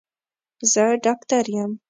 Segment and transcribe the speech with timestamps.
[0.71, 1.71] زه ډاکټر یم